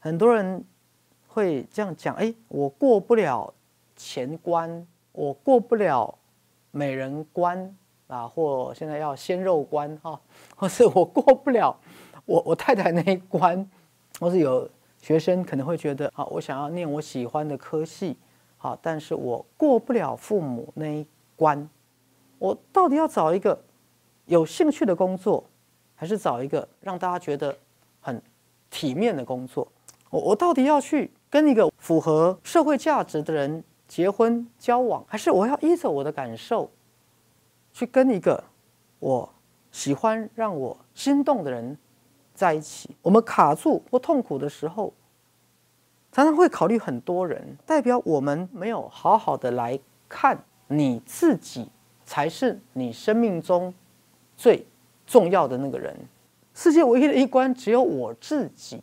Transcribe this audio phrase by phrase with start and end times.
[0.00, 0.64] 很多人
[1.28, 3.52] 会这样讲：哎，我过不了
[3.94, 6.18] 钱关，我过不了
[6.70, 7.76] 美人关
[8.08, 10.20] 啊，或现在要鲜肉关哈，
[10.56, 11.78] 或是我过不了
[12.24, 13.68] 我 我太太那一关，
[14.18, 14.68] 或是有
[15.00, 18.16] 学生可能会觉得：啊，我想要念我喜欢的科系，
[18.56, 21.06] 好，但是我过不了父母那一
[21.36, 21.68] 关，
[22.38, 23.62] 我到底要找一个
[24.26, 25.44] 有兴趣的工作，
[25.94, 27.56] 还是找一个让大家觉得
[28.00, 28.20] 很
[28.70, 29.66] 体面的工作？
[30.10, 36.68] 我我到底要去跟一个符合社会价值的人结婚交往，还是我要依着我的感受
[37.72, 38.42] 去跟一个
[38.98, 39.32] 我
[39.70, 41.78] 喜欢、让我心动的人
[42.34, 42.90] 在一起？
[43.02, 44.92] 我们卡住或痛苦的时候，
[46.10, 51.68] 常常会考虑很多人，代表我们没有好好的来看你自己，
[52.04, 53.72] 才是你生命中
[54.36, 54.66] 最
[55.06, 55.96] 重要的那个人。
[56.52, 58.82] 世界唯一的一关，只有我自己。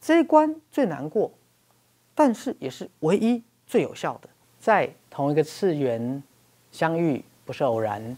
[0.00, 1.30] 这一关最难过，
[2.14, 4.30] 但是也是唯一最有效的。
[4.58, 6.22] 在同一个次元
[6.72, 8.16] 相遇不是偶然。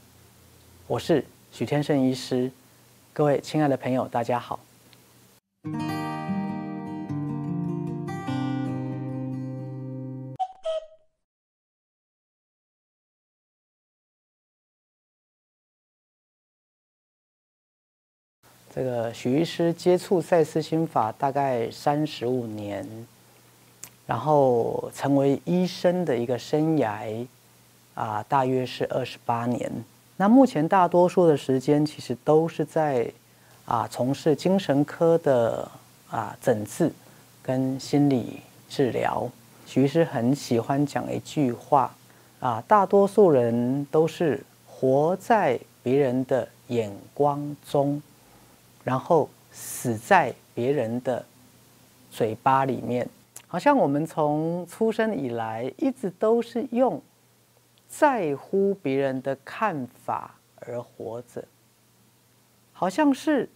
[0.87, 2.51] 我是许天胜医师，
[3.13, 4.61] 各位亲爱的朋友，大家好。
[18.75, 22.87] 这个许医师接触赛斯心法大概三十五年，
[24.07, 27.27] 然后成为医生的一个生涯
[27.93, 29.71] 啊，大约是二十八年。
[30.17, 33.07] 那目前大多数的时间其实都是在
[33.67, 35.71] 啊从事精神科的
[36.11, 36.91] 啊诊治
[37.43, 39.29] 跟心理治疗。
[39.67, 41.95] 许医师很喜欢讲一句话
[42.41, 48.01] 啊，大多数人都是活在别人的眼光中。
[48.85, 51.25] 然后死在别人的
[52.11, 53.09] 嘴巴里面，
[53.47, 57.01] 好像我们从出生以来一直都是用
[57.89, 61.45] 在乎别人的看法而活着，
[62.73, 63.49] 好像是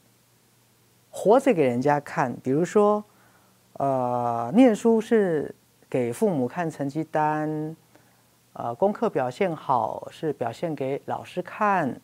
[1.11, 2.35] 活着给人家看。
[2.43, 3.03] 比如说，
[3.75, 5.55] 呃，念书是
[5.89, 7.75] 给父母看成绩单，
[8.53, 12.01] 呃，功课表现好是表现给老师看。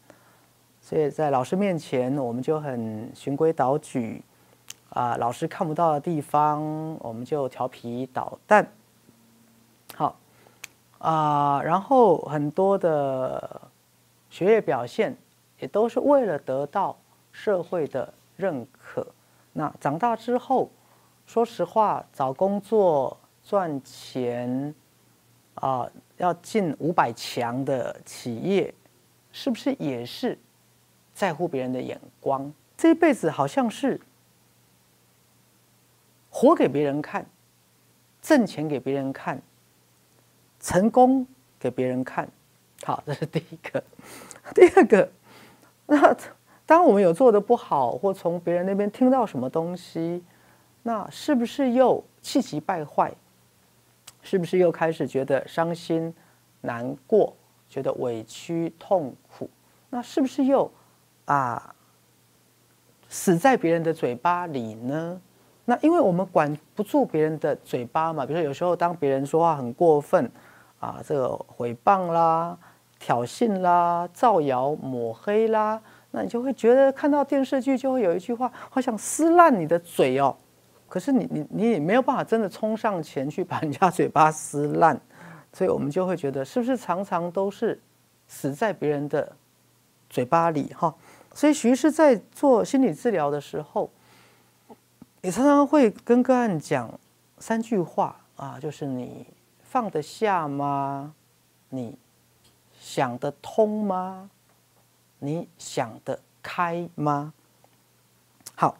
[0.85, 4.21] 所以在老师面前，我们就很循规蹈矩，
[4.91, 6.61] 啊，老师看不到的地方，
[6.99, 8.67] 我们就调皮捣蛋。
[9.95, 10.17] 好，
[10.99, 13.61] 啊，然后很多的
[14.29, 15.17] 学业表现
[15.61, 16.97] 也都是为了得到
[17.31, 19.07] 社会的认可。
[19.53, 20.69] 那长大之后，
[21.27, 24.75] 说实话，找工作赚钱，
[25.55, 28.75] 啊，要进五百强的企业，
[29.31, 30.37] 是不是也是？
[31.15, 34.01] 在乎别人的眼光，这一辈子好像是
[36.31, 37.27] 活给别人看，
[38.21, 39.41] 挣钱给别人看，
[40.61, 41.27] 成功
[41.59, 42.29] 给别人看。
[42.85, 43.83] 好，这是第一个。
[44.55, 45.09] 第二个，
[45.87, 46.17] 那
[46.67, 50.25] 当我们有做的不好，或从别人那边听到什么东西，
[50.83, 53.13] 那是不是又气急败坏？
[54.23, 56.15] 是不是又开始觉得伤心、
[56.61, 57.37] 难过，
[57.69, 59.51] 觉得委屈、痛苦？
[59.91, 60.71] 那是不是又？
[61.25, 61.75] 啊，
[63.09, 65.21] 死在别人的嘴巴里呢？
[65.65, 68.27] 那因为我们管不住别人的嘴巴嘛。
[68.27, 70.29] 比如说，有时候当别人说话很过分，
[70.81, 72.59] 啊，这个诽谤啦、
[72.99, 80.37] 挑衅啦、造谣抹黑啦，那你就会觉得看到电视剧就会有一句话，好想撕烂你的嘴哦。
[80.89, 85.01] 可是你你你也没有办法真的冲上前去把人家嘴巴撕烂，
[85.53, 87.81] 所以我们就会觉得，是不是常常都是
[88.27, 89.31] 死在别人的
[90.11, 90.93] 嘴巴里哈？
[91.35, 93.91] 所以，徐医师在做心理治疗的时候，
[95.23, 96.99] 也常常会跟个案讲
[97.39, 99.27] 三句话啊，就是你
[99.63, 101.15] 放得下吗？
[101.71, 101.97] 你
[102.79, 104.29] 想得通吗？
[105.21, 107.33] 你想得开吗？
[108.55, 108.77] 好，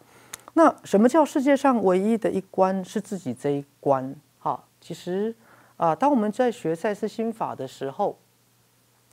[0.53, 4.15] 那什么叫世界上唯一的一关是自己这一关？
[4.37, 5.35] 好，其实
[5.77, 8.17] 啊，当我们在学赛斯心法的时候，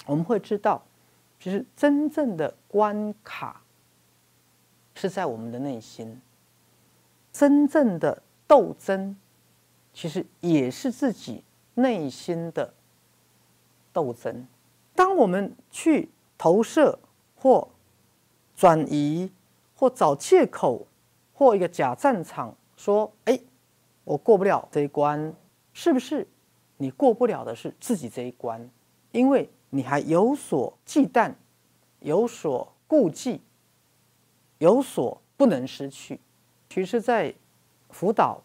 [0.05, 0.83] 我们会知道。
[1.41, 3.63] 其实真正的关卡
[4.95, 6.21] 是在我们的内心，
[7.33, 9.17] 真正的斗争
[9.95, 11.43] 其实也是自己
[11.73, 12.75] 内心的
[13.91, 14.47] 斗争。
[14.95, 16.99] 当我们去投射
[17.35, 17.67] 或
[18.55, 19.33] 转移
[19.75, 20.87] 或找借口
[21.33, 23.41] 或一个假战场，说：“哎，
[24.05, 25.35] 我过不了这一关。”
[25.73, 26.29] 是不是
[26.77, 28.69] 你过不了的是自己这一关？
[29.13, 29.49] 因为。
[29.71, 31.33] 你还有所忌惮，
[32.01, 33.41] 有所顾忌，
[34.59, 36.21] 有所不能失去。
[36.69, 37.35] 其实，在
[37.89, 38.43] 辅导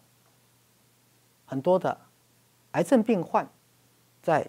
[1.44, 1.96] 很多的
[2.72, 3.48] 癌症病患，
[4.22, 4.48] 在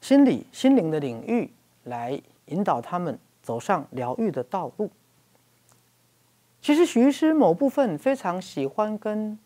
[0.00, 1.50] 心理、心灵的领域
[1.84, 4.90] 来引导他们走上疗愈的道路。
[6.60, 9.38] 其实徐医师某部分非常喜欢跟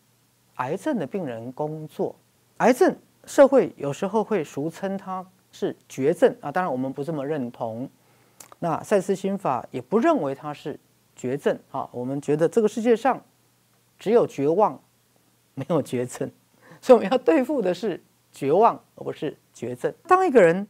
[0.55, 2.15] 癌症的病人工作。
[2.57, 7.89] 癌症社会有时候会俗称它是绝症啊，当然我们不这么认同。
[8.59, 10.79] 那赛斯心法也不认为它是
[11.15, 13.23] 绝症啊，我们觉得这个世界上
[13.97, 14.81] 只有绝望，
[15.55, 16.29] 没有绝症，
[16.81, 19.93] 所以我们要对付的是绝望，而不是绝症。
[20.07, 20.67] 当一个人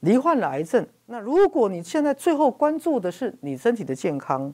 [0.00, 4.52] 罹患了癌症，那如果你现在最后关注的是你身体的健康，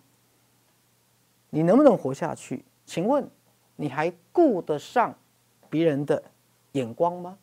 [1.50, 2.64] 你能不能活下去？
[2.84, 3.28] 请问
[3.74, 5.14] 你还顾得上
[5.68, 6.22] 别人的
[6.72, 7.36] 眼光吗？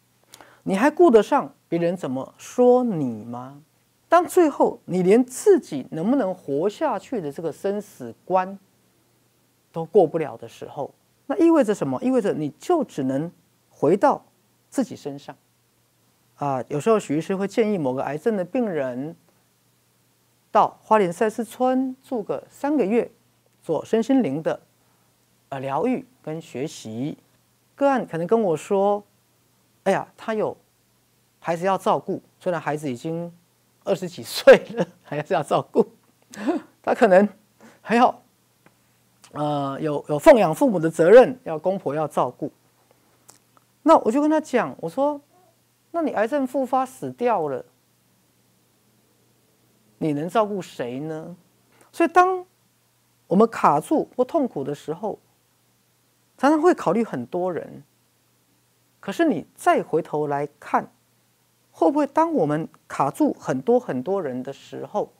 [0.64, 3.62] 你还顾得上别人怎么说你吗？
[4.08, 8.58] 当最后你连自己能不能活下去的这个生死关
[9.72, 10.94] 都过不了的时候，
[11.26, 12.00] 那意味着什么？
[12.04, 13.32] 意味着你就只能
[13.70, 14.24] 回到
[14.70, 15.36] 自己身上。
[16.36, 19.16] 啊，有时候许医师会建议某个癌症的病人
[20.52, 23.10] 到花莲赛斯村住个三个月，
[23.62, 24.62] 做身心灵的
[25.50, 27.18] 呃疗愈跟学习。
[27.76, 29.04] 个案可能跟我说
[29.84, 30.56] ：“哎呀，他有
[31.40, 33.32] 孩子要照顾，虽然孩子已经……”
[33.86, 35.86] 二十几岁了，还是要照顾
[36.82, 37.28] 他，可能
[37.82, 38.22] 还要
[39.34, 42.50] 呃有有奉养父母的责任，要公婆要照顾。
[43.82, 45.20] 那我就跟他讲，我说
[45.92, 47.66] ：“那你癌症复发死掉了，
[49.98, 51.36] 你能照顾谁呢？”
[51.92, 52.46] 所以，当
[53.28, 55.20] 我们卡住或痛苦的时候，
[56.38, 57.84] 常常会考虑很多人。
[59.04, 60.90] 可是你再回头来看。
[61.76, 65.12] 会不会当我们卡住很多很多人的时候，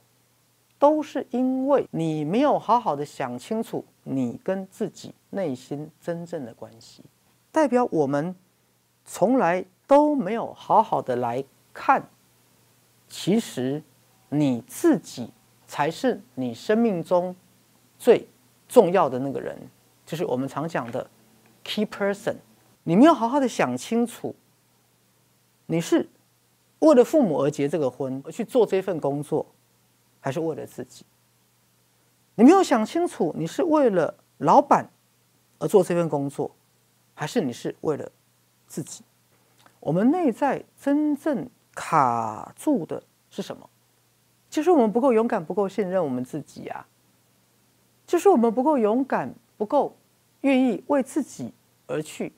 [0.78, 7.02] 都是因为你没有好好的想清楚你跟自己内心真正的关系，
[7.50, 8.36] 代表我们
[9.04, 11.42] 从来都没有好好的来
[11.72, 12.08] 看，
[13.08, 13.82] 其实
[14.28, 15.32] 你自己
[15.66, 17.34] 才是你生命中
[17.98, 18.28] 最
[18.68, 19.58] 重要的那个人，
[20.06, 21.10] 就是我们常讲的
[21.64, 22.36] key person。
[22.84, 24.34] 你没有好好的想清楚，
[25.66, 26.08] 你是。
[26.80, 29.46] 为了父母而结这个婚，而去做这份工作，
[30.20, 31.06] 还是为了自己？
[32.34, 34.90] 你没有想清楚，你是为了老板
[35.58, 36.54] 而做这份工作，
[37.14, 38.12] 还是你是为了
[38.66, 39.02] 自己？
[39.80, 43.70] 我们内在真正卡住的是什么？
[44.50, 46.86] 就是我们不够勇敢，不够信任我们自己啊！
[48.06, 49.96] 就是我们不够勇敢，不够
[50.42, 51.54] 愿意为自己
[51.86, 52.30] 而去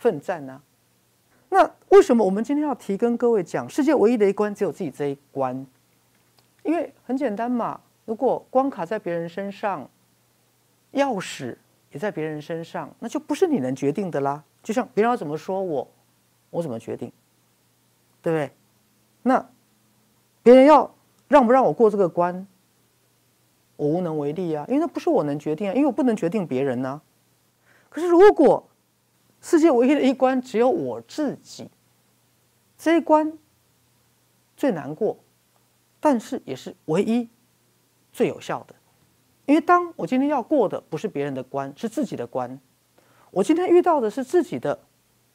[0.00, 0.60] 奋战呢？
[1.50, 5.66] 那为什么我们今天要提跟各位讲世界唯一的一关只有自己这一关？
[6.62, 9.88] 因为很简单嘛，如果关卡在别人身上，
[10.94, 11.56] 钥匙
[11.92, 14.42] 也在别人身上，那就不是你能决定的啦。
[14.62, 15.86] 就像别人要怎么说我，
[16.48, 17.12] 我怎么决定，
[18.22, 18.50] 对不对？
[19.22, 19.46] 那
[20.42, 20.94] 别人要
[21.28, 22.46] 让不让我过这个关，
[23.76, 27.02] 我无能为力啊，因为那不是我能决定啊，因为我不能决定别人呢。
[27.90, 28.66] 可是如果
[29.40, 31.68] 世界唯一的一关只有我自己，
[32.76, 33.36] 这一关
[34.56, 35.18] 最难过，
[35.98, 37.28] 但是也是唯一
[38.12, 38.74] 最有效的。
[39.46, 42.60] 因为当我今天要过的不是别人的关，是自己的关。
[43.30, 44.78] 我今天遇到的是自己的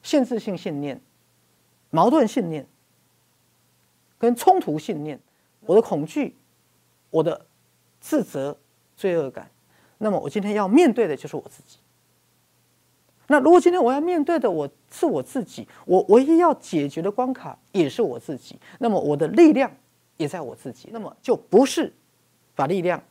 [0.04, 1.01] 限制性信念、
[1.89, 2.68] 矛盾信念
[4.18, 5.20] 跟冲突信念，
[5.62, 6.36] 我的恐惧、
[7.10, 7.46] 我的
[8.00, 8.58] 自责、
[8.96, 9.50] 罪恶感。
[9.98, 11.79] 那么我今天要面对的就是我自己。
[13.27, 19.72] 那如果今天我要面对的我是我自己，我唯一要解决的关卡也是我自己，那么我的力量
[20.17, 21.91] 也在我自己，那么就不是
[22.53, 23.01] 把力量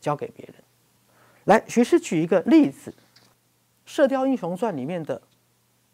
[0.00, 0.54] 交给别人。
[1.44, 2.90] 来，学师举一个例子，
[3.84, 5.20] 《射雕英雄传》里面的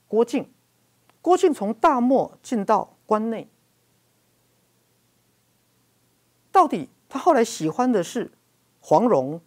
[0.07, 0.49] 郭靖，
[1.21, 3.49] 郭靖从大漠进到关内，
[6.52, 8.30] 到底他后来喜欢的是
[8.78, 9.40] 黄蓉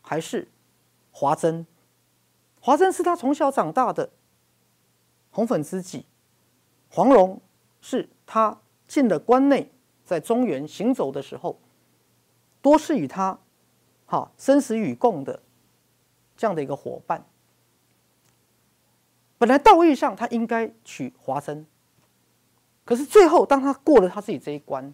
[0.00, 0.46] 还是
[1.10, 1.64] 华筝？
[2.60, 4.10] 华珍是他从小长大的
[5.30, 6.06] 红粉知己，
[6.90, 7.40] 黄蓉
[7.80, 9.70] 是他进了关内，
[10.04, 11.58] 在中原行走的时候，
[12.60, 13.38] 多是与他
[14.06, 15.42] 哈生死与共的
[16.36, 17.24] 这样的一个伙伴。
[19.38, 21.64] 本来道义上他应该娶华珍，
[22.84, 24.92] 可是最后当他过了他自己这一关，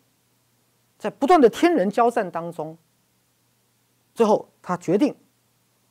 [0.98, 2.76] 在不断的天人交战当中，
[4.14, 5.16] 最后他决定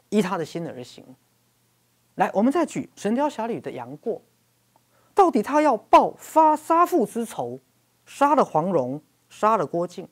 [0.10, 1.03] 依他的心而行。
[2.15, 4.22] 来，我们再举《神雕侠侣》的杨过，
[5.15, 7.60] 到底他要报发杀父之仇，
[8.05, 10.08] 杀了黄蓉，杀了郭靖，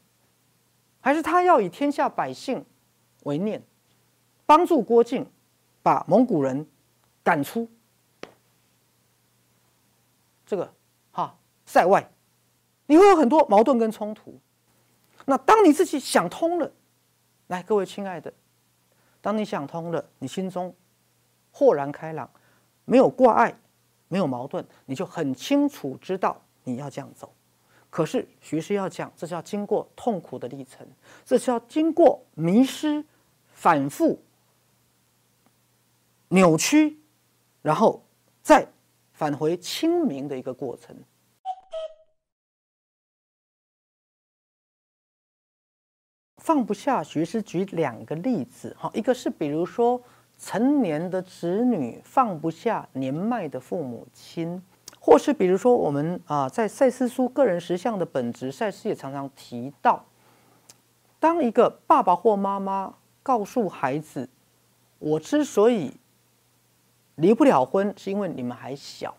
[1.00, 2.65] 还是他要以天下百姓
[3.24, 3.62] 为念，
[4.46, 5.29] 帮助郭靖
[5.84, 6.67] 把蒙古人
[7.24, 7.70] 赶出
[10.46, 10.74] 这个
[11.12, 12.12] 哈塞外，
[12.88, 14.39] 你会有很多矛盾跟冲突。
[15.25, 16.72] 那当你自己想通了，
[17.48, 18.34] 来，各位亲爱的，
[19.22, 20.75] 当你想通了，你心中
[21.51, 22.29] 豁然开朗，
[22.86, 23.55] 没有挂碍，
[24.08, 27.34] 没有矛盾，你就很清楚知道你要这样走。
[27.89, 30.88] 可是徐师要讲，这是要经过痛苦的历程，
[31.25, 33.03] 这是要经过迷失、
[33.51, 34.17] 反复、
[36.29, 36.98] 扭曲，
[37.62, 38.01] 然后
[38.41, 38.65] 再
[39.12, 40.96] 返回清明的一个过程。
[46.38, 50.01] 放不下，徐师举两个例子，哈，一个是比如说
[50.41, 54.60] 成年的子女放不下年迈的父母亲，
[55.00, 60.03] 或是比如说我们啊，在赛斯书个人实相的本质，赛斯也常常提到，
[61.19, 64.27] 当一个爸爸或妈妈告诉孩子，
[64.98, 65.93] 我之所以
[67.15, 69.12] 离不了婚，是因为你们还小；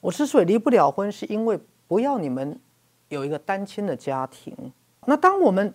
[0.00, 1.56] 我之所以离不了婚，是因为
[1.86, 2.58] 不要你们
[3.08, 4.72] 有一个单亲的家庭。
[5.06, 5.72] 那当我们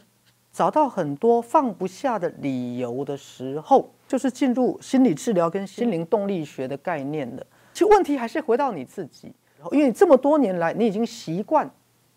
[0.57, 7.45] 找到很多放不下的理由的时候，就是进入心理治疗跟心灵动力学的概念了。
[7.73, 9.31] 其实问题还是回到你自己，
[9.71, 11.69] 因为这么多年来，你已经习惯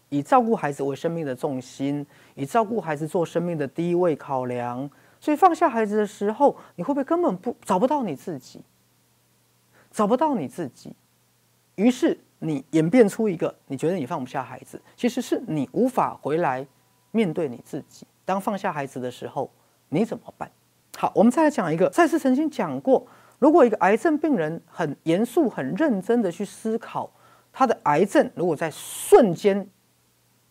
[0.09, 8.63] 以照顾孩子为生命的重心，以照顾孩子做生命的第一位考量，所以放下孩子的时候，你会不会根本不找不到你自己，
[9.91, 10.95] 找不到你自己？
[11.75, 16.67] 于是你演变出一个，你觉得你放不下孩子，其实是你无法回来
[17.11, 18.07] 面对你自己。
[18.31, 19.51] 当放下孩子的时候，
[19.89, 20.49] 你怎么办？
[20.97, 21.91] 好，我们再来讲一个。
[21.91, 23.05] 赛斯曾经讲过，
[23.41, 27.11] 如果一个癌症病人很严肃、很认真的去思考，
[27.53, 29.69] 他的癌症如果在瞬间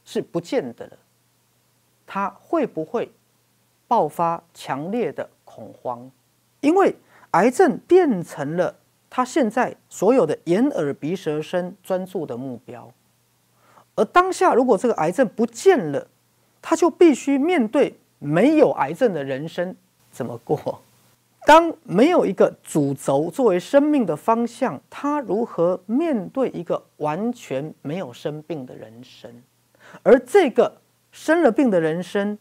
[0.04, 0.98] 是不见的了，
[2.06, 3.10] 他会不会
[3.88, 6.12] 爆发强烈的恐慌？
[6.60, 6.94] 因为
[7.32, 8.76] 癌症变成了
[9.10, 12.92] 他现在所有的眼、耳、鼻、舌、身专注的目标。
[13.96, 16.08] 而当下，如果这个癌症不见了，
[16.62, 19.76] 他就必须面对没有癌症的人生
[20.12, 20.82] 怎么过？
[21.48, 29.32] 当没有一个主轴作为生命的方向，他如何面对一个完全没有生病的人生？
[30.04, 30.80] 而这个
[31.12, 32.38] 生了病的人生，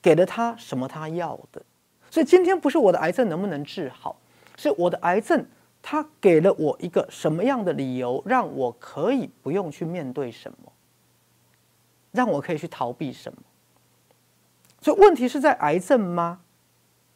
[0.00, 1.62] 给了他什么他要的？
[2.10, 4.20] 所以今天不是我的癌症能不能治好，
[4.56, 5.44] 是我的癌症，
[5.80, 10.71] 他给了我一个什么样的理由，让我可以不用去面对什么？
[12.12, 13.38] 让我可以去逃避什么？
[14.80, 16.40] 所以问题是在癌症吗？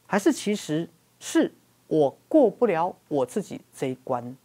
[0.07, 0.89] 还是其实
[1.19, 1.53] 是
[1.89, 4.37] 我过不了我自己这一关？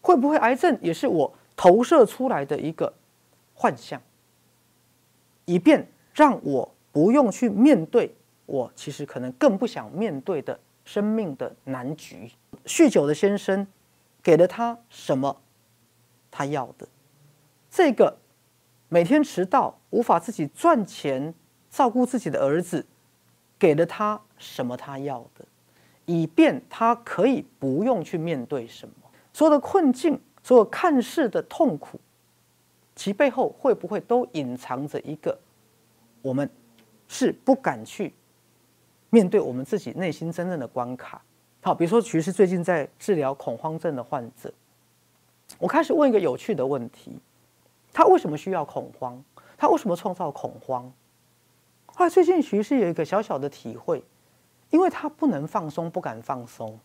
[0.00, 2.92] 会不会癌症也是我投射出来的一个
[3.54, 4.00] 幻象，
[5.46, 8.14] 以便让我不用去面对
[8.44, 12.30] 我其实可能更不想面对的生命的难局？
[12.66, 13.66] 酗酒的先生
[14.22, 15.40] 给了他什么？
[16.30, 16.86] 他要的
[17.70, 18.18] 这个。
[18.88, 21.34] 每天迟到，无法自己赚钱
[21.70, 22.86] 照顾自己的儿子，
[23.58, 25.44] 给了他什么他要的，
[26.04, 28.94] 以便他可以不用去面对什么
[29.32, 31.98] 所有的困境，所有看似的痛苦，
[32.94, 35.36] 其背后会不会都隐藏着一个
[36.22, 36.48] 我们
[37.08, 38.14] 是不敢去
[39.10, 41.20] 面对我们自己内心真正的关卡？
[41.60, 44.52] 好，比如说，其实最近在治疗恐慌症的患者，
[45.58, 47.18] 我开始问一个有趣的问题。
[47.92, 49.22] 他为什么需要恐慌？
[49.56, 50.92] 他为什么创造恐慌？
[51.86, 54.04] 后来最近徐是有一个小小的体会，
[54.70, 56.78] 因为他不能放松，不敢放松。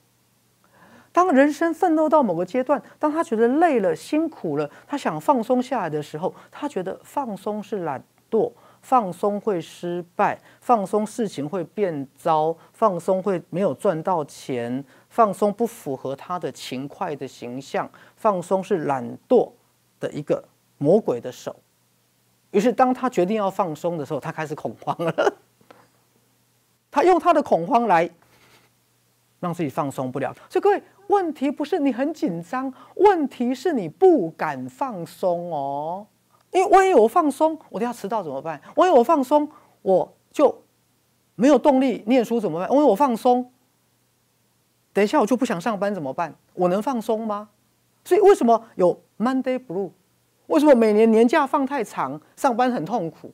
[1.11, 8.49] 当人生奋斗到某个阶段，当他觉得累了、辛苦了，他想放松下来的时候，他觉得放松是懒惰，
[8.81, 19.51] 放松会失败，放松事情会变糟，放松会没有赚到钱，放松不符合他的勤快的形象，放松是懒惰
[19.99, 20.41] 的一个。
[20.81, 21.55] 魔鬼的手，
[22.49, 25.33] 于是当他决定要放松的时候，他开始恐慌了。
[26.89, 28.09] 他用他的恐慌来
[29.39, 30.35] 让自己放松不了。
[30.49, 36.07] 所以各位，问题不是你很紧张，问题是你不敢放松哦。
[36.51, 38.59] 因为万一我放松，我都要迟到怎么办？
[38.75, 39.47] 万一我放松，
[39.83, 40.63] 我就
[41.35, 42.67] 没有动力念书怎么办？
[42.69, 43.51] 万一我放松，
[44.91, 46.33] 等一下我就不想上班怎么办？
[46.55, 47.49] 我能放松吗？
[48.03, 49.91] 所以为什么有 Monday Blue？
[50.51, 53.33] 为什么每年年假放太长，上班很痛苦？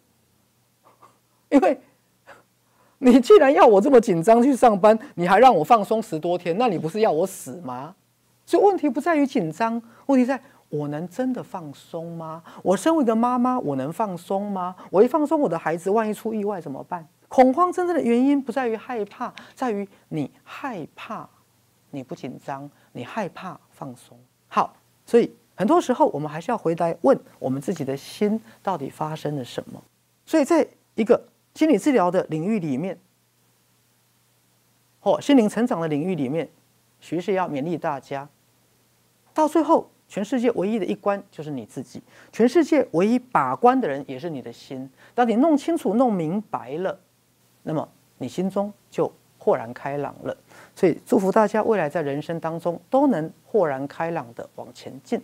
[1.50, 1.80] 因为
[3.00, 7.96] 你既然要我这么紧张去上班，你还让我放松十多天，那你不是要我死吗？
[8.46, 12.44] 所以问题不在于紧张，问题在我能真的放松吗？
[12.62, 14.76] 我身为一个妈妈，我能放松吗？
[14.92, 17.08] 我一放松，我的孩子万一出意外怎么办？
[17.28, 21.28] 恐慌真正的原因不在于害怕，在于你害怕
[21.92, 24.18] 你不紧张，你害怕放松。
[24.48, 29.84] 好，所以很多时候我们还是要回来问我们自己的心到底发生了什么。
[30.24, 31.22] 所以在一个
[31.56, 32.98] 心理治疗的领域里面，
[35.00, 36.48] 或心灵成长的领域里面，
[37.00, 38.30] 徐是要勉励大家，
[39.34, 44.88] 到最后，全世界唯一的一关就是你自己，全世界唯一把关的人也是你的心。
[45.16, 47.00] 当你弄清楚、弄明白了，
[47.64, 47.88] 那么
[48.20, 50.38] 你心中就豁然开朗了。
[50.76, 55.20] 所以，祝福大家未来在人生当中都能豁然开朗的往前进。